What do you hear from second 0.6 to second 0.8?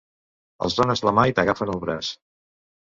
Els